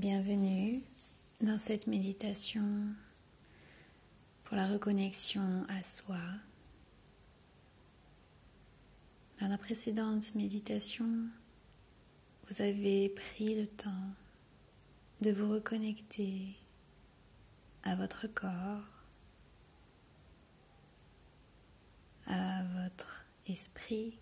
Bienvenue 0.00 0.80
dans 1.42 1.58
cette 1.58 1.86
méditation 1.86 2.64
pour 4.44 4.56
la 4.56 4.66
reconnexion 4.66 5.66
à 5.68 5.82
soi. 5.82 6.16
Dans 9.42 9.48
la 9.48 9.58
précédente 9.58 10.34
méditation, 10.34 11.28
vous 12.48 12.62
avez 12.62 13.10
pris 13.10 13.54
le 13.54 13.66
temps 13.66 14.14
de 15.20 15.32
vous 15.32 15.52
reconnecter 15.52 16.56
à 17.82 17.94
votre 17.94 18.26
corps, 18.26 19.04
à 22.26 22.62
votre 22.82 23.26
esprit, 23.48 24.16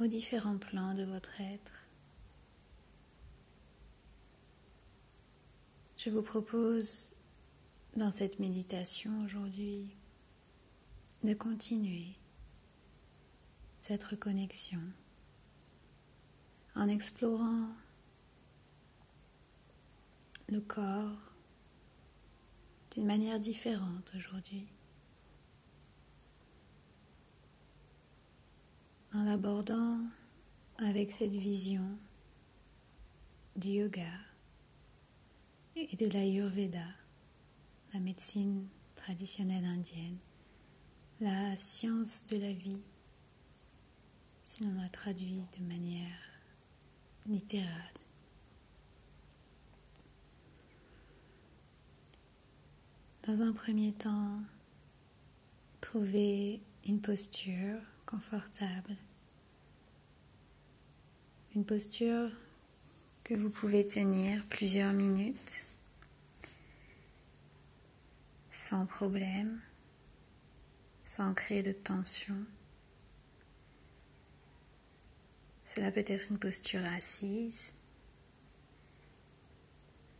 aux 0.00 0.06
différents 0.06 0.58
plans 0.58 0.94
de 0.94 1.02
votre 1.02 1.40
être. 1.40 1.83
Je 6.04 6.10
vous 6.10 6.22
propose 6.22 7.14
dans 7.96 8.10
cette 8.10 8.38
méditation 8.38 9.24
aujourd'hui 9.24 9.88
de 11.22 11.32
continuer 11.32 12.08
cette 13.80 14.04
reconnexion 14.04 14.82
en 16.74 16.88
explorant 16.88 17.68
le 20.50 20.60
corps 20.60 21.32
d'une 22.90 23.06
manière 23.06 23.40
différente 23.40 24.12
aujourd'hui, 24.14 24.66
en 29.14 29.22
l'abordant 29.22 30.00
avec 30.76 31.10
cette 31.10 31.34
vision 31.34 31.96
du 33.56 33.68
yoga 33.68 34.33
et 35.76 35.96
de 35.96 36.06
l'Ayurveda, 36.06 36.86
la 37.92 38.00
médecine 38.00 38.68
traditionnelle 38.94 39.64
indienne, 39.64 40.18
la 41.20 41.56
science 41.56 42.26
de 42.26 42.36
la 42.36 42.52
vie, 42.52 42.82
si 44.42 44.64
l'on 44.64 44.80
la 44.80 44.88
traduit 44.88 45.42
de 45.58 45.64
manière 45.64 46.20
littérale. 47.26 47.94
Dans 53.26 53.42
un 53.42 53.52
premier 53.52 53.92
temps, 53.92 54.42
trouvez 55.80 56.60
une 56.86 57.00
posture 57.00 57.80
confortable, 58.06 58.96
une 61.54 61.64
posture 61.64 62.30
que 63.24 63.34
vous 63.34 63.48
pouvez 63.48 63.86
tenir 63.86 64.44
plusieurs 64.48 64.92
minutes 64.92 65.64
sans 68.50 68.84
problème, 68.84 69.60
sans 71.04 71.32
créer 71.32 71.62
de 71.62 71.72
tension. 71.72 72.36
Cela 75.64 75.90
peut 75.90 76.04
être 76.06 76.30
une 76.30 76.38
posture 76.38 76.84
assise 76.84 77.72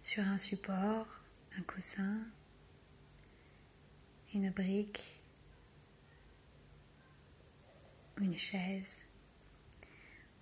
sur 0.03 0.25
un 0.25 0.39
support, 0.39 1.07
un 1.59 1.63
coussin, 1.63 2.21
une 4.33 4.51
brique, 4.51 5.21
une 8.17 8.37
chaise. 8.37 9.03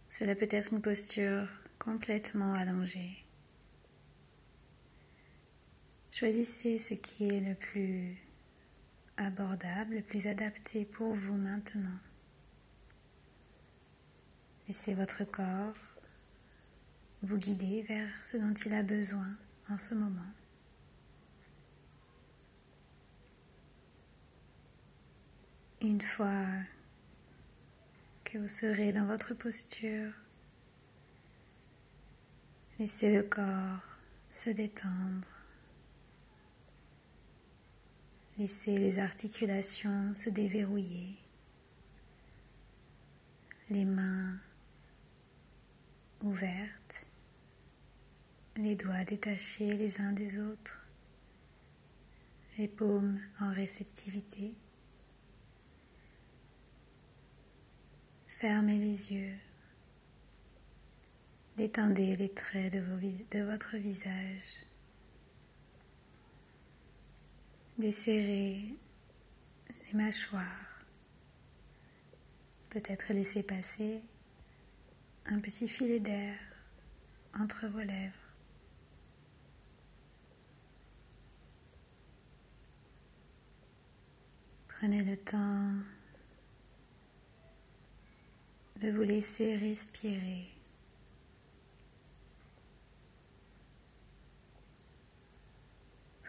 Cela 0.09 0.37
peut 0.37 0.49
être 0.49 0.73
une 0.73 0.81
posture 0.81 1.49
complètement 1.83 2.55
allongé. 2.55 3.25
Choisissez 6.13 6.79
ce 6.79 6.95
qui 6.95 7.29
est 7.29 7.41
le 7.41 7.57
plus 7.57 8.17
abordable, 9.17 9.97
le 9.97 10.03
plus 10.03 10.29
adapté 10.29 10.85
pour 10.85 11.13
vous 11.13 11.37
maintenant. 11.37 11.99
Laissez 14.69 14.95
votre 14.95 15.25
corps 15.25 15.75
vous 17.23 17.39
guider 17.39 17.83
vers 17.83 18.11
ce 18.25 18.37
dont 18.37 18.55
il 18.55 18.75
a 18.75 18.85
besoin 18.85 19.37
en 19.69 19.79
ce 19.79 19.95
moment. 19.95 20.33
Une 25.81 26.01
fois 26.01 26.47
que 28.23 28.39
vous 28.39 28.49
serez 28.49 28.93
dans 28.93 29.07
votre 29.07 29.35
posture, 29.35 30.13
Laissez 32.83 33.15
le 33.15 33.23
corps 33.23 33.97
se 34.29 34.51
détendre. 34.51 35.29
Laissez 38.39 38.77
les 38.77 38.99
articulations 38.99 40.13
se 40.17 40.31
déverrouiller. 40.31 41.15
Les 43.71 43.85
mains 43.85 44.37
ouvertes. 46.23 47.07
Les 48.57 48.75
doigts 48.75 49.05
détachés 49.05 49.75
les 49.75 50.01
uns 50.01 50.11
des 50.11 50.41
autres. 50.41 50.85
Les 52.59 52.67
paumes 52.67 53.21
en 53.39 53.53
réceptivité. 53.53 54.57
Fermez 58.27 58.79
les 58.79 59.13
yeux. 59.13 59.39
Détendez 61.63 62.17
les 62.17 62.29
traits 62.29 62.73
de, 62.73 62.81
de 63.31 63.45
votre 63.45 63.77
visage. 63.77 64.67
Desserrez 67.79 68.75
les 69.69 69.93
mâchoires. 69.95 70.85
Peut-être 72.69 73.13
laisser 73.13 73.45
passer 73.45 74.03
un 75.27 75.39
petit 75.39 75.69
filet 75.69 76.01
d'air 76.01 76.37
entre 77.39 77.69
vos 77.69 77.79
lèvres. 77.79 78.13
Prenez 84.67 85.05
le 85.05 85.17
temps 85.17 85.75
de 88.81 88.91
vous 88.91 89.03
laisser 89.03 89.55
respirer. 89.55 90.52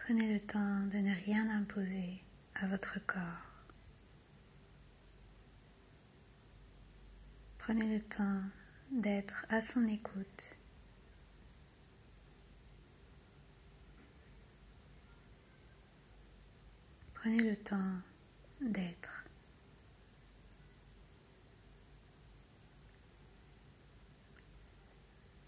Prenez 0.06 0.34
le 0.34 0.40
temps 0.40 0.80
de 0.92 0.98
ne 0.98 1.14
rien 1.24 1.48
imposer 1.48 2.22
à 2.56 2.66
votre 2.66 2.98
corps. 3.06 3.64
Prenez 7.56 7.96
le 7.96 8.02
temps 8.02 8.42
d'être 8.90 9.46
à 9.48 9.62
son 9.62 9.88
écoute. 9.88 10.58
Prenez 17.14 17.42
le 17.42 17.56
temps 17.56 17.96
d'être. 18.60 19.24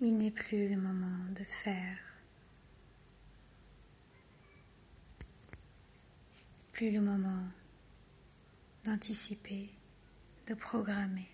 Il 0.00 0.16
n'est 0.16 0.31
plus 0.31 0.71
le 0.71 0.81
moment 0.81 1.31
de 1.34 1.45
faire. 1.45 2.06
Plus 6.77 6.91
le 6.91 7.01
moment 7.01 7.43
d'anticiper, 8.85 9.71
de 10.47 10.53
programmer. 10.53 11.27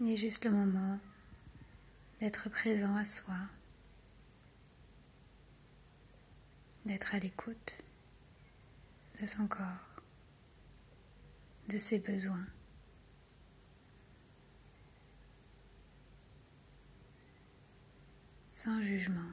Il 0.00 0.10
est 0.10 0.16
juste 0.16 0.44
le 0.44 0.50
moment 0.50 0.98
d'être 2.18 2.48
présent 2.48 2.96
à 2.96 3.04
soi, 3.04 3.36
d'être 6.84 7.14
à 7.14 7.20
l'écoute 7.20 7.84
de 9.22 9.26
son 9.28 9.46
corps, 9.46 10.02
de 11.68 11.78
ses 11.78 12.00
besoins. 12.00 12.46
sans 18.52 18.82
jugement. 18.82 19.30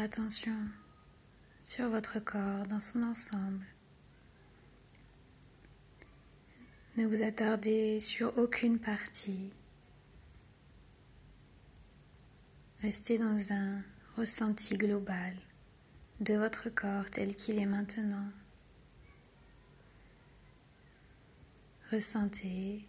Attention 0.00 0.56
sur 1.64 1.88
votre 1.88 2.20
corps 2.20 2.66
dans 2.68 2.80
son 2.80 3.02
ensemble. 3.02 3.66
Ne 6.96 7.06
vous 7.06 7.22
attardez 7.22 7.98
sur 7.98 8.36
aucune 8.38 8.78
partie. 8.78 9.50
Restez 12.80 13.18
dans 13.18 13.52
un 13.52 13.82
ressenti 14.16 14.76
global 14.76 15.34
de 16.20 16.34
votre 16.34 16.68
corps 16.70 17.10
tel 17.10 17.34
qu'il 17.34 17.58
est 17.58 17.66
maintenant. 17.66 18.30
Ressentez 21.90 22.84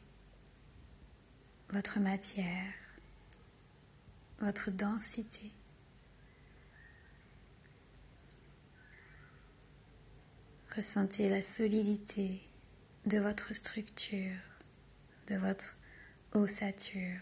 votre 1.71 1.99
matière, 1.99 2.73
votre 4.39 4.69
densité. 4.69 5.51
Ressentez 10.75 11.29
la 11.29 11.41
solidité 11.41 12.47
de 13.07 13.17
votre 13.17 13.53
structure, 13.53 14.37
de 15.27 15.35
votre 15.35 15.75
ossature. 16.33 17.19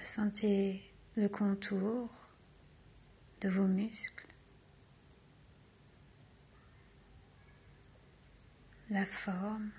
Ressentez 0.00 0.82
le 1.14 1.28
contour 1.28 2.10
de 3.42 3.50
vos 3.50 3.66
muscles, 3.66 4.26
la 8.88 9.04
forme 9.04 9.70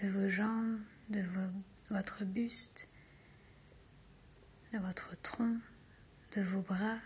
de 0.00 0.08
vos 0.08 0.28
jambes, 0.28 0.80
de 1.08 1.24
votre 1.90 2.24
buste, 2.24 2.88
de 4.72 4.78
votre 4.78 5.20
tronc, 5.22 5.58
de 6.36 6.42
vos 6.42 6.62
bras, 6.62 7.00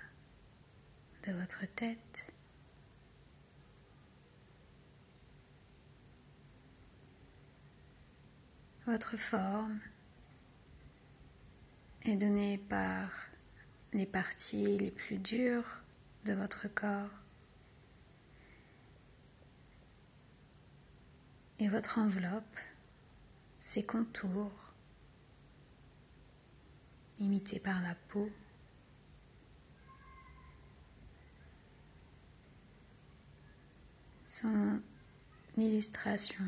de 1.27 1.33
votre 1.33 1.67
tête. 1.75 2.33
Votre 8.87 9.17
forme 9.17 9.81
est 12.03 12.17
donnée 12.17 12.57
par 12.57 13.11
les 13.93 14.07
parties 14.07 14.79
les 14.79 14.91
plus 14.91 15.19
dures 15.19 15.83
de 16.25 16.33
votre 16.33 16.69
corps 16.69 17.11
et 21.59 21.69
votre 21.69 21.99
enveloppe, 21.99 22.59
ses 23.61 23.85
contours, 23.85 24.75
imités 27.19 27.59
par 27.59 27.83
la 27.83 27.95
peau. 28.09 28.31
Son 34.41 34.81
illustration, 35.57 36.45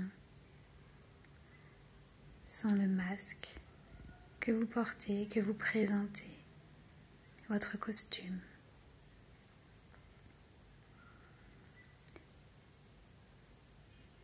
sont 2.47 2.73
le 2.73 2.87
masque 2.87 3.53
que 4.39 4.53
vous 4.53 4.67
portez, 4.67 5.27
que 5.27 5.41
vous 5.41 5.55
présentez, 5.55 6.39
votre 7.49 7.77
costume. 7.81 8.39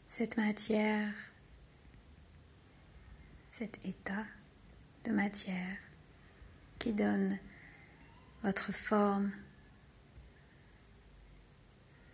Cette 0.07 0.37
matière, 0.37 1.13
cet 3.49 3.85
état 3.85 4.27
de 5.07 5.11
matière 5.11 5.79
qui 6.79 6.93
donne 6.93 7.37
votre 8.45 8.71
forme, 8.71 9.33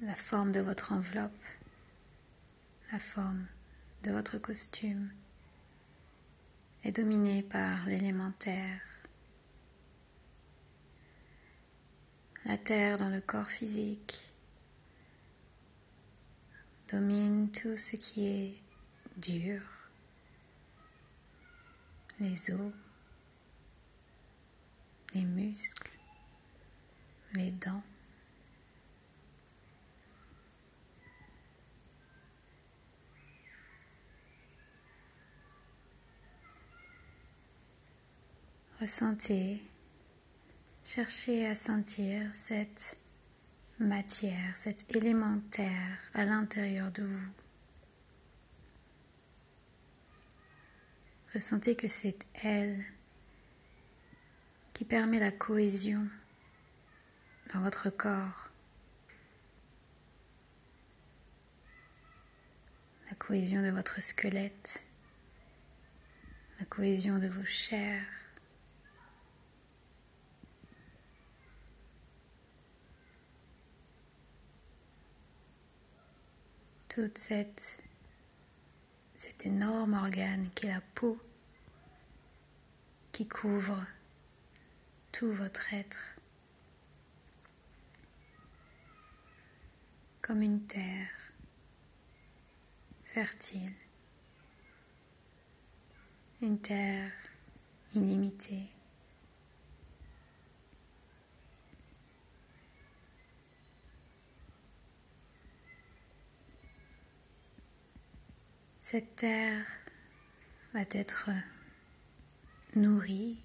la 0.03 0.17
forme 0.17 0.51
de 0.51 0.59
votre 0.59 0.93
enveloppe, 0.93 1.45
la 2.91 2.99
forme 2.99 3.47
de 4.03 4.11
votre 4.11 4.37
costume, 4.39 5.13
est 6.83 6.91
dominé 6.91 7.45
par 7.45 7.87
l'élémentaire. 7.87 8.81
La 12.45 12.59
terre 12.59 12.97
dans 12.97 13.11
le 13.11 13.21
corps 13.21 13.49
physique 13.49 14.29
domine 16.91 17.53
tout 17.53 17.77
ce 17.77 17.95
qui 17.95 18.27
est 18.27 18.59
dur, 19.19 19.63
les 22.19 22.51
os, 22.51 22.73
les 25.15 25.25
muscles, 25.25 25.99
les 27.35 27.53
dents. 27.53 27.85
Ressentez, 38.83 39.63
cherchez 40.85 41.47
à 41.47 41.55
sentir 41.55 42.35
cette 42.35 42.99
matière, 43.79 44.57
cette 44.57 44.93
élémentaire 44.97 45.99
à 46.15 46.25
l'intérieur 46.25 46.91
de 46.91 47.05
vous. 47.05 47.29
Ressentez 51.33 51.77
que 51.77 51.87
c'est 51.87 52.19
elle 52.43 52.85
qui 54.73 54.85
permet 54.85 55.21
la 55.21 55.31
cohésion 55.31 56.09
dans 57.55 57.61
votre 57.61 57.89
corps. 57.89 58.51
La 63.09 63.15
cohésion 63.15 63.63
de 63.63 63.71
votre 63.71 64.03
squelette, 64.03 64.85
la 66.59 66.65
cohésion 66.65 67.21
de 67.21 67.29
vos 67.29 67.45
chairs, 67.45 68.22
toute 76.95 77.17
cette, 77.17 77.83
cet 79.15 79.47
énorme 79.47 79.95
organe 79.95 80.51
qui 80.51 80.67
est 80.67 80.75
la 80.75 80.83
peau 80.95 81.19
qui 83.13 83.27
couvre 83.27 83.83
tout 85.11 85.33
votre 85.33 85.73
être 85.73 86.17
comme 90.21 90.43
une 90.43 90.67
terre 90.67 91.33
fertile, 93.05 93.73
une 96.43 96.59
terre 96.61 97.11
illimitée. 97.95 98.69
Cette 108.85 109.15
terre 109.15 109.65
va 110.75 110.81
être 110.91 111.31
nourrie 112.75 113.41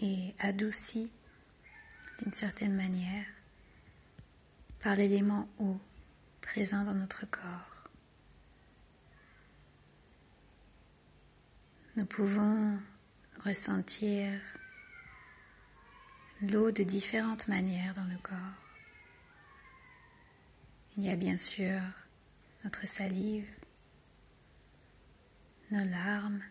et 0.00 0.34
adoucie 0.38 1.10
d'une 2.20 2.34
certaine 2.34 2.76
manière 2.76 3.24
par 4.80 4.94
l'élément 4.94 5.48
eau 5.58 5.80
présent 6.42 6.84
dans 6.84 6.92
notre 6.92 7.24
corps. 7.24 7.88
Nous 11.96 12.04
pouvons 12.04 12.78
ressentir 13.46 14.30
l'eau 16.42 16.70
de 16.70 16.82
différentes 16.82 17.48
manières 17.48 17.94
dans 17.94 18.04
le 18.04 18.18
corps. 18.18 18.36
Il 20.98 21.04
y 21.04 21.10
a 21.10 21.16
bien 21.16 21.38
sûr 21.38 21.80
notre 22.62 22.86
salive, 22.86 23.48
nos 25.72 25.84
larmes, 25.88 26.42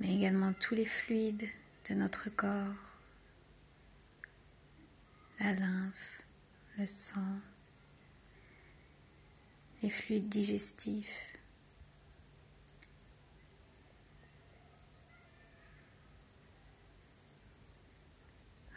mais 0.00 0.14
également 0.14 0.54
tous 0.54 0.74
les 0.74 0.86
fluides 0.86 1.46
de 1.90 1.94
notre 1.94 2.30
corps, 2.30 2.96
la 5.40 5.52
lymphe, 5.52 6.22
le 6.78 6.86
sang, 6.86 7.38
les 9.82 9.90
fluides 9.90 10.30
digestifs. 10.30 11.36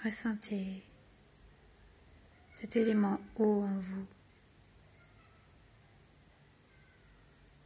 Ressentez 0.04 0.84
cet 2.54 2.76
élément 2.76 3.22
haut 3.38 3.64
en 3.64 3.80
vous. 3.80 4.06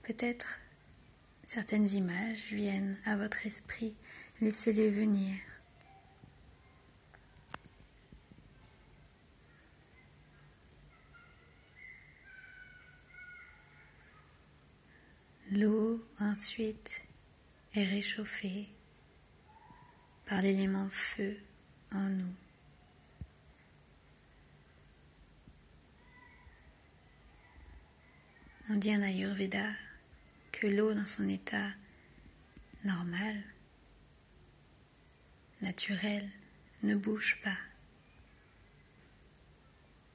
Peut-être 0.09 0.59
certaines 1.43 1.87
images 1.87 2.51
viennent 2.51 2.97
à 3.05 3.15
votre 3.15 3.45
esprit, 3.45 3.95
laissez-les 4.41 4.89
venir. 4.89 5.35
L'eau 15.51 16.03
ensuite 16.19 17.05
est 17.75 17.85
réchauffée 17.85 18.67
par 20.25 20.41
l'élément 20.41 20.89
feu 20.89 21.37
en 21.91 22.09
nous. 22.09 22.33
On 28.71 28.75
dit 28.75 28.95
en 28.95 29.03
Ayurveda 29.03 29.67
que 30.51 30.67
l'eau 30.67 30.93
dans 30.93 31.05
son 31.05 31.27
état 31.27 31.71
normal, 32.83 33.43
naturel, 35.61 36.29
ne 36.83 36.95
bouge 36.95 37.39
pas 37.43 37.57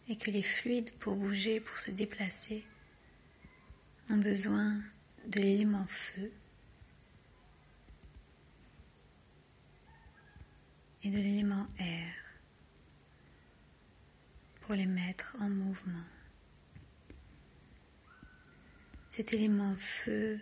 et 0.08 0.16
que 0.16 0.30
les 0.30 0.42
fluides 0.42 0.92
pour 0.98 1.16
bouger, 1.16 1.60
pour 1.60 1.78
se 1.78 1.90
déplacer, 1.90 2.64
ont 4.10 4.18
besoin 4.18 4.82
de 5.26 5.40
l'élément 5.40 5.86
feu 5.86 6.30
et 11.02 11.10
de 11.10 11.16
l'élément 11.16 11.66
air 11.78 12.14
pour 14.60 14.74
les 14.74 14.86
mettre 14.86 15.36
en 15.40 15.48
mouvement. 15.48 16.04
Cet 19.16 19.32
élément 19.32 19.76
feu 19.78 20.40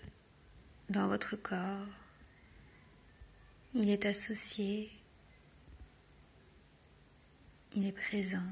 dans 0.89 1.07
votre 1.07 1.37
corps, 1.37 1.87
il 3.75 3.91
est 3.91 4.07
associé, 4.07 4.91
il 7.77 7.87
est 7.87 7.93
présent 7.93 8.47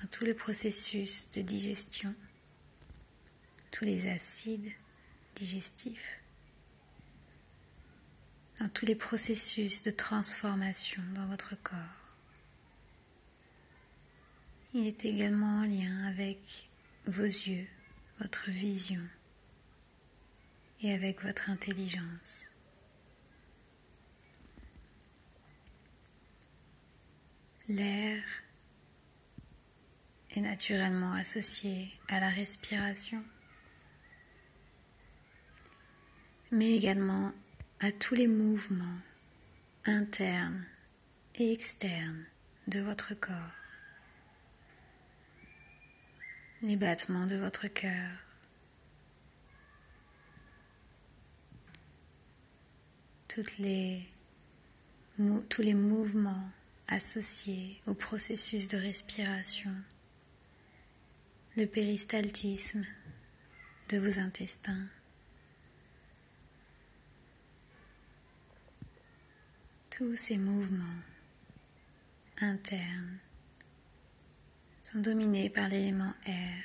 dans 0.00 0.08
tous 0.08 0.24
les 0.24 0.34
processus 0.34 1.30
de 1.30 1.42
digestion, 1.42 2.12
tous 3.70 3.84
les 3.84 4.08
acides 4.08 4.72
digestifs, 5.36 6.18
dans 8.58 8.68
tous 8.68 8.84
les 8.84 8.96
processus 8.96 9.84
de 9.84 9.92
transformation 9.92 11.04
dans 11.14 11.28
votre 11.28 11.54
corps. 11.62 12.16
Il 14.72 14.88
est 14.88 15.04
également 15.04 15.60
en 15.60 15.64
lien 15.66 16.08
avec 16.08 16.68
vos 17.06 17.22
yeux, 17.22 17.68
votre 18.24 18.50
vision 18.50 19.06
et 20.82 20.94
avec 20.94 21.22
votre 21.22 21.50
intelligence. 21.50 22.48
L'air 27.68 28.22
est 30.30 30.40
naturellement 30.40 31.12
associé 31.12 31.92
à 32.08 32.18
la 32.18 32.30
respiration, 32.30 33.22
mais 36.50 36.74
également 36.74 37.30
à 37.80 37.92
tous 37.92 38.14
les 38.14 38.28
mouvements 38.28 39.00
internes 39.84 40.64
et 41.34 41.52
externes 41.52 42.24
de 42.68 42.80
votre 42.80 43.12
corps, 43.12 43.63
les 46.64 46.76
battements 46.76 47.26
de 47.26 47.36
votre 47.36 47.68
cœur, 47.68 48.10
tous 53.28 53.58
les 53.58 54.08
mouvements 55.74 56.50
associés 56.88 57.80
au 57.86 57.94
processus 57.94 58.68
de 58.68 58.78
respiration 58.78 59.74
le 61.56 61.66
péristaltisme 61.66 62.84
de 63.90 63.98
vos 63.98 64.18
intestins. 64.18 64.88
Tous 69.90 70.16
ces 70.16 70.38
mouvements 70.38 71.00
internes 72.40 73.18
dominés 74.94 75.50
par 75.50 75.68
l'élément 75.68 76.14
air. 76.26 76.64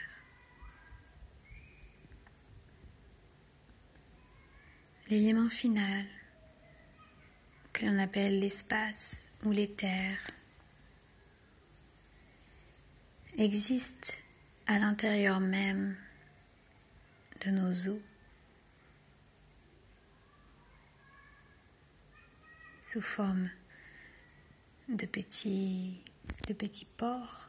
L'élément 5.10 5.50
final, 5.50 6.06
que 7.74 7.86
l'on 7.86 7.98
appelle 7.98 8.40
l'espace 8.40 9.32
ou 9.44 9.52
l'éther, 9.52 10.18
existe 13.38 14.22
à 14.68 14.78
l'intérieur 14.78 15.40
même 15.40 15.98
de 17.44 17.52
nos 17.52 17.88
os, 17.88 18.02
sous 22.84 23.02
forme 23.02 23.50
de 24.88 25.06
petits, 25.08 26.04
de 26.48 26.54
petits 26.54 26.86
pores 26.86 27.49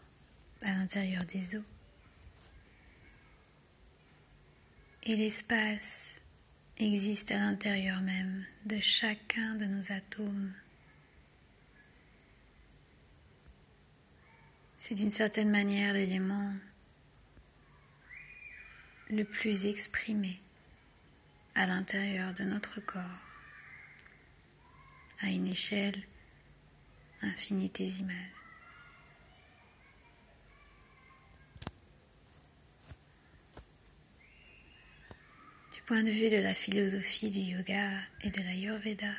à 0.63 0.73
l'intérieur 0.73 1.25
des 1.25 1.57
os. 1.57 1.65
Et 5.05 5.17
l'espace 5.17 6.21
existe 6.77 7.31
à 7.31 7.39
l'intérieur 7.39 8.01
même 8.01 8.45
de 8.67 8.79
chacun 8.81 9.55
de 9.55 9.65
nos 9.65 9.93
atomes. 9.93 10.53
C'est 14.77 14.95
d'une 14.95 15.11
certaine 15.11 15.51
manière 15.51 15.95
l'élément 15.95 16.53
le 19.11 19.25
plus 19.25 19.67
exprimé 19.67 20.41
à 21.55 21.67
l'intérieur 21.67 22.33
de 22.35 22.45
notre 22.45 22.81
corps 22.81 23.05
à 25.23 25.29
une 25.29 25.49
échelle 25.49 26.03
infinitésimale. 27.23 28.40
Point 35.91 36.05
de 36.05 36.11
vue 36.11 36.31
de 36.31 36.37
la 36.37 36.55
philosophie 36.55 37.31
du 37.31 37.41
yoga 37.41 37.91
et 38.23 38.31
de 38.31 38.39
la 38.43 38.53
l'ayurveda, 38.53 39.13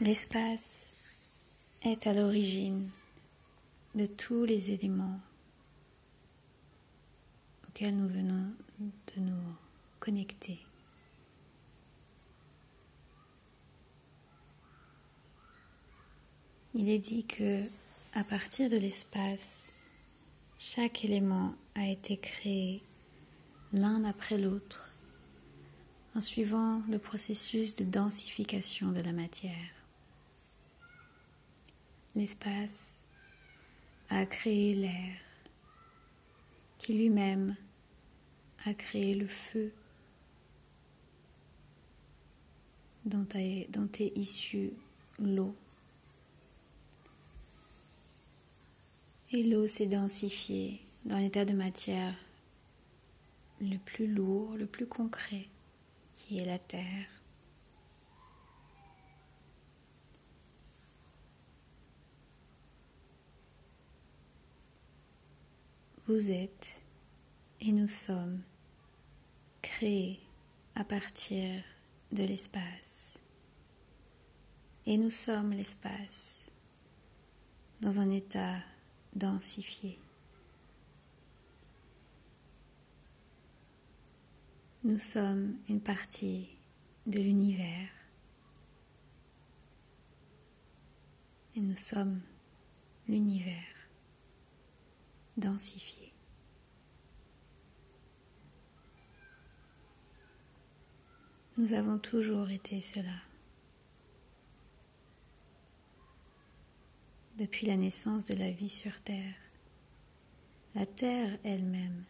l'espace 0.00 0.92
est 1.82 2.06
à 2.06 2.14
l'origine 2.14 2.88
de 3.96 4.06
tous 4.06 4.44
les 4.44 4.70
éléments 4.70 5.18
nous 7.82 8.06
venons 8.08 8.52
de 8.78 9.20
nous 9.20 9.56
connecter. 9.98 10.60
Il 16.74 16.88
est 16.88 17.00
dit 17.00 17.26
que 17.26 17.64
à 18.14 18.22
partir 18.22 18.70
de 18.70 18.76
l'espace, 18.76 19.64
chaque 20.60 21.04
élément 21.04 21.56
a 21.74 21.88
été 21.88 22.18
créé 22.18 22.82
l'un 23.72 24.04
après 24.04 24.38
l'autre 24.38 24.90
en 26.14 26.20
suivant 26.20 26.82
le 26.88 26.98
processus 26.98 27.74
de 27.74 27.84
densification 27.84 28.90
de 28.92 29.00
la 29.00 29.12
matière. 29.12 29.52
L'espace 32.14 32.94
a 34.08 34.24
créé 34.24 34.74
l'air 34.74 35.14
qui 36.78 36.94
lui-même 36.94 37.56
a 38.64 38.72
créé 38.72 39.14
le 39.14 39.26
feu 39.26 39.72
dont 43.04 43.26
est, 43.34 43.70
dont 43.70 43.88
issue 43.98 44.72
l'eau. 45.18 45.54
Et 49.32 49.42
l'eau 49.42 49.66
s'est 49.66 49.86
densifiée 49.86 50.80
dans 51.04 51.18
l'état 51.18 51.44
de 51.44 51.52
matière 51.52 52.14
le 53.60 53.78
plus 53.78 54.06
lourd, 54.06 54.56
le 54.56 54.66
plus 54.66 54.86
concret, 54.86 55.48
qui 56.14 56.38
est 56.38 56.44
la 56.44 56.58
terre. 56.58 57.08
Vous 66.06 66.30
êtes 66.30 66.80
et 67.60 67.72
nous 67.72 67.88
sommes 67.88 68.42
créés 69.60 70.20
à 70.76 70.84
partir 70.84 71.64
de 72.12 72.22
l'espace. 72.22 73.18
Et 74.84 74.98
nous 74.98 75.10
sommes 75.10 75.50
l'espace 75.50 76.48
dans 77.80 77.98
un 77.98 78.10
état 78.10 78.58
densifié. 79.16 79.98
Nous 84.86 85.00
sommes 85.00 85.58
une 85.68 85.80
partie 85.80 86.48
de 87.08 87.18
l'univers 87.18 87.88
et 91.56 91.60
nous 91.60 91.74
sommes 91.74 92.20
l'univers 93.08 93.90
densifié. 95.36 96.12
Nous 101.56 101.72
avons 101.72 101.98
toujours 101.98 102.50
été 102.50 102.80
cela. 102.80 103.22
Depuis 107.38 107.66
la 107.66 107.76
naissance 107.76 108.24
de 108.24 108.36
la 108.36 108.52
vie 108.52 108.68
sur 108.68 109.00
Terre, 109.00 109.34
la 110.76 110.86
Terre 110.86 111.40
elle-même 111.42 112.04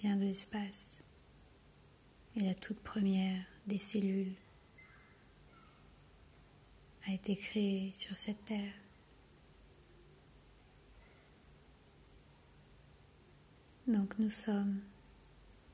vient 0.00 0.14
de 0.14 0.22
l'espace 0.22 0.98
et 2.36 2.40
la 2.40 2.54
toute 2.54 2.80
première 2.80 3.44
des 3.66 3.78
cellules 3.78 4.34
a 7.06 7.12
été 7.12 7.36
créée 7.36 7.92
sur 7.94 8.16
cette 8.16 8.44
Terre. 8.44 8.74
Donc 13.86 14.18
nous 14.18 14.30
sommes 14.30 14.80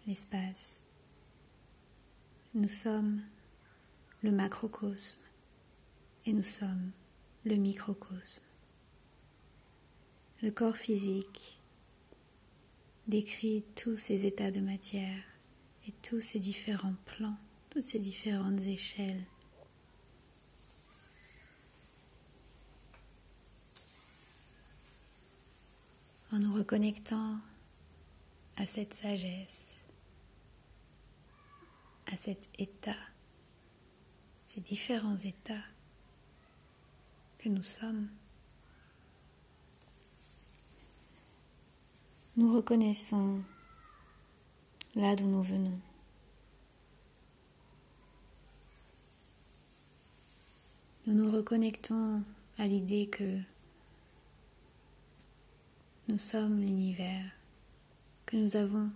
l'espace. 0.07 0.83
Nous 2.55 2.69
sommes 2.69 3.23
le 4.23 4.31
macrocosme 4.31 5.19
et 6.25 6.33
nous 6.33 6.45
sommes 6.45 6.93
le 7.45 7.57
microcosme. 7.57 8.45
Le 10.43 10.51
corps 10.53 10.77
physique 10.77 11.59
décrit 13.09 13.65
tous 13.75 13.97
ces 13.97 14.27
états 14.27 14.53
de 14.53 14.61
matière 14.61 15.34
et 15.87 15.93
tous 16.03 16.21
ces 16.21 16.39
différents 16.39 16.95
plans, 17.05 17.37
toutes 17.71 17.83
ces 17.83 17.99
différentes 17.99 18.61
échelles. 18.61 19.25
En 26.33 26.39
nous 26.39 26.55
reconnectant 26.55 27.39
à 28.57 28.67
cette 28.67 28.95
sagesse, 28.95 29.69
à 32.07 32.17
cet 32.17 32.49
état, 32.59 32.97
ces 34.47 34.61
différents 34.61 35.19
états 35.19 35.65
que 37.39 37.49
nous 37.49 37.63
sommes. 37.63 38.09
Nous 42.37 42.53
reconnaissons 42.53 43.43
là 44.97 45.17
d'où 45.17 45.27
nous 45.27 45.43
venons. 45.43 45.79
Nous 51.07 51.15
nous 51.15 51.31
reconnectons 51.31 52.23
à 52.59 52.67
l'idée 52.67 53.09
que 53.09 53.39
nous 56.09 56.19
sommes 56.19 56.61
l'univers, 56.61 57.31
que 58.27 58.37
nous 58.37 58.57
avons 58.57 58.91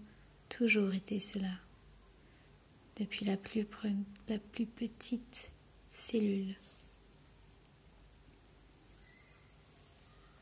toujours 0.48 0.94
été 0.94 1.20
cela 1.20 1.52
depuis 2.96 3.26
la 3.26 3.36
plus, 3.36 3.66
la 4.28 4.38
plus 4.38 4.66
petite 4.66 5.50
cellule 5.90 6.54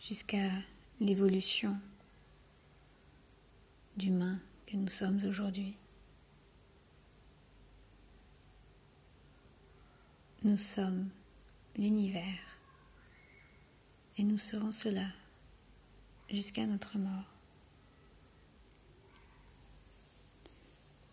jusqu'à 0.00 0.50
l'évolution 1.00 1.76
d'humain 3.96 4.38
que 4.66 4.76
nous 4.76 4.88
sommes 4.88 5.20
aujourd'hui. 5.26 5.76
Nous 10.42 10.58
sommes 10.58 11.11
l'univers 11.76 12.58
et 14.18 14.25
nous 14.25 14.38
serons 14.38 14.73
cela 14.73 15.06
jusqu'à 16.30 16.66
notre 16.66 16.99
mort. 16.99 17.25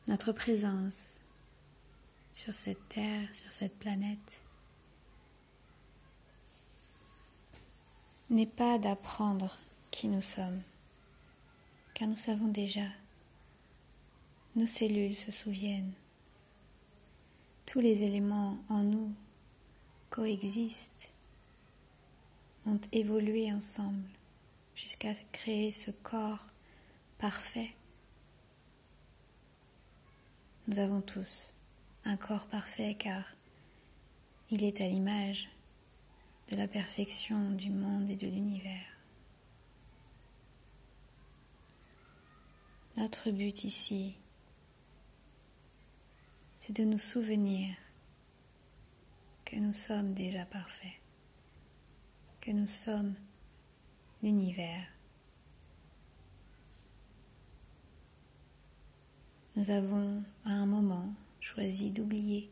Notre 0.08 0.32
présence 0.32 1.22
sur 2.34 2.54
cette 2.54 2.90
terre, 2.90 3.34
sur 3.34 3.52
cette 3.52 3.78
planète, 3.80 4.42
n'est 8.30 8.46
pas 8.46 8.80
d'apprendre 8.80 9.58
qui 9.92 10.08
nous 10.08 10.22
sommes, 10.22 10.62
car 11.94 12.08
nous 12.08 12.18
savons 12.18 12.48
déjà. 12.48 12.88
Nos 14.56 14.68
cellules 14.68 15.16
se 15.16 15.32
souviennent. 15.32 15.94
Tous 17.66 17.80
les 17.80 18.04
éléments 18.04 18.58
en 18.70 18.84
nous 18.84 19.14
coexistent, 20.10 21.12
ont 22.66 22.80
évolué 22.92 23.52
ensemble 23.52 24.08
jusqu'à 24.76 25.14
créer 25.32 25.72
ce 25.72 25.92
corps 25.92 26.46
parfait. 27.18 27.74
Nous 30.68 30.80
avons 30.80 31.02
tous 31.02 31.52
un 32.06 32.16
corps 32.16 32.46
parfait 32.46 32.96
car 32.96 33.24
il 34.52 34.64
est 34.64 34.82
à 34.82 34.88
l'image 34.88 35.50
de 36.52 36.56
la 36.56 36.68
perfection 36.68 37.52
du 37.52 37.70
monde 37.70 38.10
et 38.10 38.16
de 38.16 38.28
l'univers. 38.28 38.86
Notre 42.98 43.32
but 43.32 43.64
ici, 43.64 44.14
c'est 46.66 46.78
de 46.78 46.86
nous 46.86 46.98
souvenir 46.98 47.76
que 49.44 49.58
nous 49.58 49.74
sommes 49.74 50.14
déjà 50.14 50.46
parfaits, 50.46 51.02
que 52.40 52.52
nous 52.52 52.70
sommes 52.70 53.16
l'univers. 54.22 54.88
Nous 59.58 59.72
avons 59.72 60.24
à 60.46 60.52
un 60.52 60.66
moment 60.66 61.14
choisi 61.42 61.92
d'oublier 61.92 62.50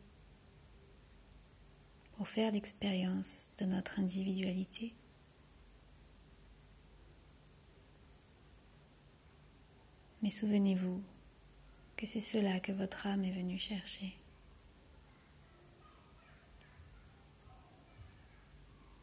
pour 2.18 2.28
faire 2.28 2.52
l'expérience 2.52 3.54
de 3.60 3.64
notre 3.64 3.98
individualité. 3.98 4.94
Mais 10.20 10.30
souvenez-vous 10.30 11.02
que 12.02 12.08
c'est 12.08 12.20
cela 12.20 12.58
que 12.58 12.72
votre 12.72 13.06
âme 13.06 13.22
est 13.22 13.30
venue 13.30 13.58
chercher. 13.58 14.12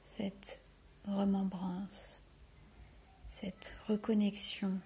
Cette 0.01 0.61
remembrance, 1.05 2.21
cette 3.25 3.73
reconnexion 3.87 4.81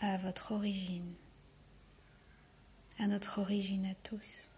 à 0.00 0.16
votre 0.16 0.52
origine, 0.52 1.12
à 2.98 3.06
notre 3.06 3.42
origine 3.42 3.84
à 3.84 3.94
tous. 3.96 4.50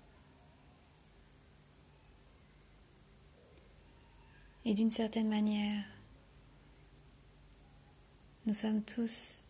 Et 4.64 4.72
d'une 4.72 4.92
certaine 4.92 5.29
manière, 5.29 5.85
nous 8.46 8.55
sommes 8.55 8.85
tous 8.85 9.46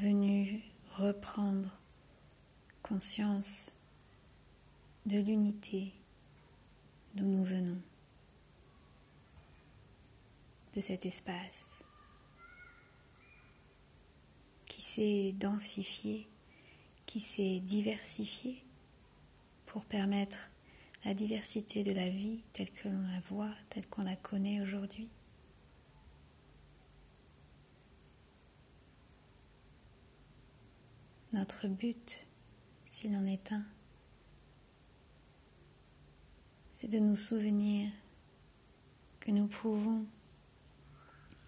venus 0.00 0.60
reprendre 0.96 1.68
conscience 2.84 3.72
de 5.06 5.18
l'unité 5.18 5.92
d'où 7.14 7.24
nous 7.24 7.42
venons, 7.42 7.80
de 10.76 10.80
cet 10.80 11.04
espace 11.04 11.80
qui 14.66 14.82
s'est 14.82 15.32
densifié, 15.32 16.28
qui 17.04 17.18
s'est 17.18 17.58
diversifié 17.58 18.62
pour 19.66 19.84
permettre 19.84 20.48
la 21.04 21.14
diversité 21.14 21.82
de 21.82 21.92
la 21.92 22.08
vie 22.08 22.42
telle 22.52 22.70
que 22.70 22.88
l'on 22.88 23.00
la 23.00 23.20
voit, 23.28 23.54
telle 23.68 23.86
qu'on 23.88 24.04
la 24.04 24.16
connaît 24.16 24.60
aujourd'hui. 24.60 25.08
Notre 31.48 31.68
but, 31.68 32.26
s'il 32.84 33.16
en 33.16 33.24
est 33.24 33.52
un, 33.52 33.64
c'est 36.74 36.88
de 36.88 36.98
nous 36.98 37.16
souvenir 37.16 37.90
que 39.18 39.30
nous 39.30 39.46
pouvons 39.46 40.04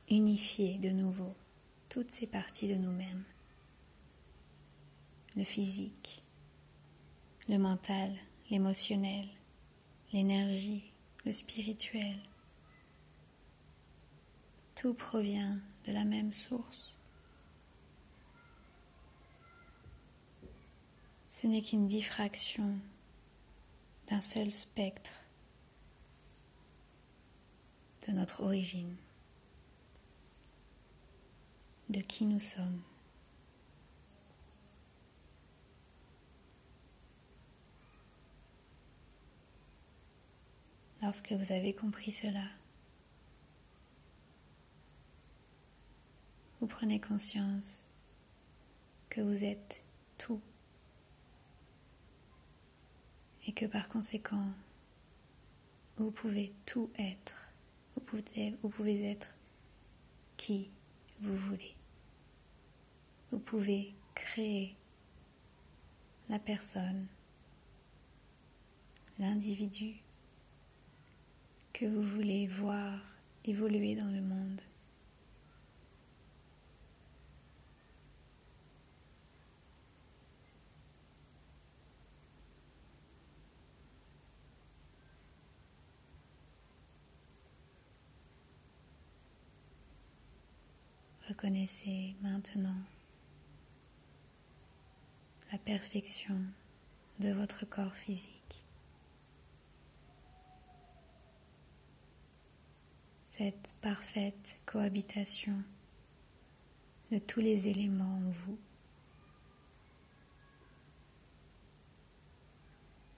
unifier 0.09 0.79
de 0.79 0.89
nouveau 0.89 1.35
toutes 1.91 2.11
ces 2.11 2.27
parties 2.27 2.67
de 2.67 2.77
nous-mêmes, 2.77 3.25
le 5.37 5.45
physique, 5.45 6.23
le 7.51 7.59
mental, 7.59 8.17
l'émotionnel, 8.49 9.29
l'énergie, 10.15 10.95
le 11.27 11.33
spirituel. 11.33 12.17
Tout 14.77 14.95
provient 14.95 15.61
de 15.85 15.93
la 15.93 16.05
même 16.05 16.33
source. 16.33 17.00
ce 21.41 21.47
n'est 21.47 21.63
qu'une 21.63 21.87
diffraction 21.87 22.79
d'un 24.11 24.21
seul 24.21 24.53
spectre 24.53 25.13
de 28.07 28.13
notre 28.13 28.43
origine, 28.43 28.95
de 31.89 32.01
qui 32.01 32.27
nous 32.27 32.41
sommes. 32.41 32.83
Lorsque 41.01 41.33
vous 41.33 41.53
avez 41.53 41.73
compris 41.73 42.13
cela, 42.13 42.45
vous 46.61 46.67
prenez 46.67 47.01
conscience 47.01 47.87
que 49.09 49.23
vous 49.23 49.43
êtes 49.45 49.83
tout 50.19 50.43
et 53.51 53.53
que 53.53 53.67
par 53.67 53.89
conséquent, 53.89 54.47
vous 55.97 56.13
pouvez 56.13 56.53
tout 56.67 56.89
être. 56.97 57.35
Vous 57.97 58.01
pouvez, 58.71 59.11
être 59.11 59.35
qui 60.37 60.71
vous 61.19 61.37
voulez. 61.37 61.75
Vous 63.33 63.41
pouvez 63.41 63.93
créer 64.15 64.77
la 66.29 66.39
personne, 66.39 67.09
l'individu 69.19 69.97
que 71.73 71.87
vous 71.87 72.05
voulez 72.05 72.47
voir 72.47 73.01
évoluer 73.45 73.97
dans 73.97 74.13
le 74.13 74.23
monde. 74.23 74.61
Reconnaissez 91.31 92.17
maintenant 92.23 92.75
la 95.53 95.59
perfection 95.59 96.37
de 97.21 97.31
votre 97.31 97.65
corps 97.67 97.95
physique. 97.95 98.65
Cette 103.31 103.73
parfaite 103.81 104.59
cohabitation 104.67 105.55
de 107.13 107.19
tous 107.19 107.39
les 107.39 107.69
éléments 107.69 108.17
en 108.17 108.31
vous. 108.31 108.59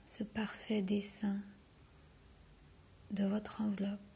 Ce 0.04 0.22
parfait 0.22 0.82
dessin 0.82 1.40
de 3.10 3.24
votre 3.24 3.62
enveloppe 3.62 4.11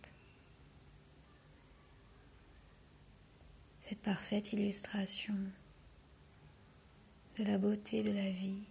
cette 3.89 4.03
parfaite 4.03 4.53
illustration 4.53 5.37
de 7.39 7.45
la 7.45 7.57
beauté 7.57 8.03
de 8.03 8.11
la 8.11 8.31
vie, 8.31 8.65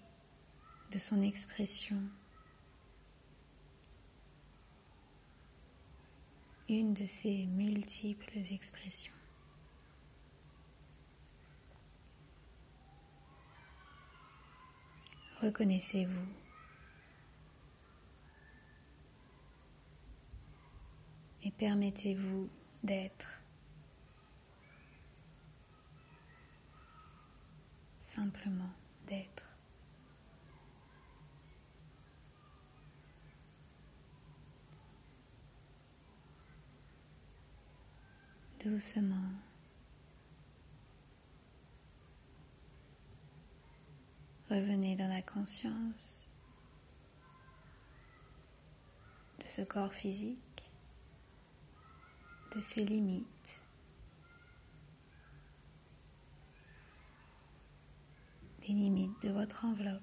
de 0.92 0.98
son 0.98 1.22
expression. 1.22 2.02
Une 6.68 6.94
de 6.94 7.06
ces 7.06 7.46
multiples 7.46 8.40
expressions. 8.52 9.14
Reconnaissez-vous. 15.42 16.28
Et 21.46 21.52
permettez-vous 21.52 22.50
d'être 22.84 23.45
simplement 28.16 28.72
d'être. 29.08 29.44
Doucement. 38.64 39.32
Revenez 44.50 44.96
dans 44.96 45.08
la 45.08 45.22
conscience 45.22 46.30
de 49.40 49.48
ce 49.48 49.62
corps 49.62 49.94
physique, 49.94 50.72
de 52.56 52.62
ses 52.62 52.86
limites, 52.86 53.65
les 58.68 58.74
limites 58.74 59.22
de 59.22 59.30
votre 59.30 59.66
enveloppe. 59.66 60.02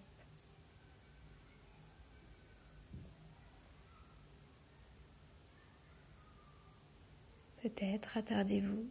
Peut-être 7.62 8.16
attardez-vous 8.16 8.88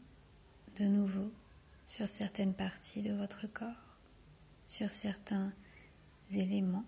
de 0.79 0.85
nouveau 0.85 1.31
sur 1.87 2.07
certaines 2.07 2.53
parties 2.53 3.01
de 3.01 3.13
votre 3.13 3.47
corps, 3.47 3.97
sur 4.67 4.89
certains 4.89 5.53
éléments 6.31 6.85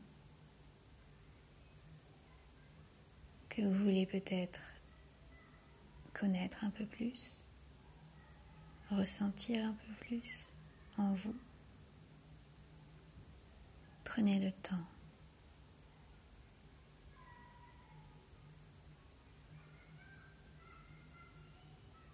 que 3.50 3.62
vous 3.62 3.84
voulez 3.84 4.06
peut-être 4.06 4.62
connaître 6.13 6.63
un 6.63 6.69
peu 6.69 6.86
plus, 6.86 7.41
ressentir 8.89 9.65
un 9.65 9.74
peu 9.74 9.93
plus 10.06 10.48
en 10.98 11.13
vous. 11.13 11.36
Prenez 14.13 14.39
le 14.39 14.52
temps. 14.52 14.86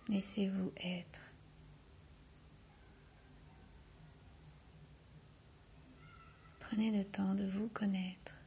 Laissez-vous 0.07 0.71
être. 0.77 1.19
Prenez 6.61 6.91
le 6.91 7.03
temps 7.03 7.35
de 7.35 7.45
vous 7.49 7.67
connaître, 7.67 8.37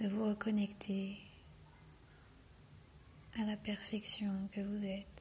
de 0.00 0.08
vous 0.08 0.24
reconnecter 0.24 1.18
à 3.38 3.44
la 3.44 3.56
perfection 3.56 4.48
que 4.50 4.60
vous 4.60 4.84
êtes. 4.84 5.19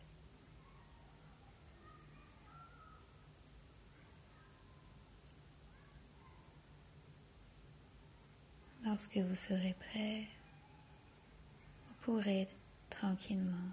Lorsque 8.89 9.17
vous 9.17 9.35
serez 9.35 9.75
prêt, 9.75 10.25
vous 11.87 11.93
pourrez 12.01 12.47
tranquillement 12.89 13.69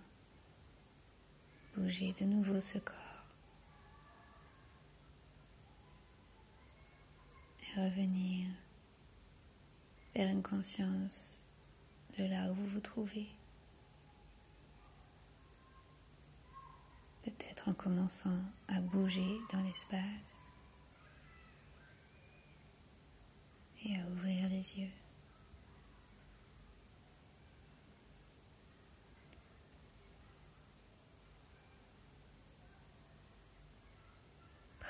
bouger 1.75 2.13
de 2.21 2.27
nouveau 2.27 2.61
ce 2.61 2.77
corps 2.77 3.25
et 7.63 7.81
revenir 7.81 8.47
vers 10.15 10.29
une 10.29 10.43
conscience 10.43 11.45
de 12.19 12.25
là 12.27 12.51
où 12.51 12.55
vous 12.55 12.67
vous 12.67 12.81
trouvez. 12.81 13.29
Peut-être 17.25 17.71
en 17.71 17.73
commençant 17.73 18.43
à 18.69 18.81
bouger 18.83 19.39
dans 19.51 19.63
l'espace 19.63 20.43
et 23.83 23.99
à 23.99 24.07
ouvrir 24.09 24.47
les 24.51 24.79
yeux. 24.79 25.06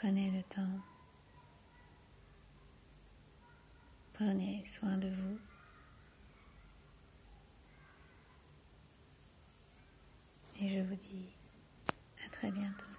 Prenez 0.00 0.30
le 0.30 0.42
temps. 0.42 0.78
Prenez 4.12 4.62
soin 4.62 4.98
de 4.98 5.08
vous. 5.08 5.38
Et 10.60 10.68
je 10.68 10.80
vous 10.80 10.96
dis 10.96 11.30
à 12.26 12.28
très 12.28 12.50
bientôt. 12.50 12.95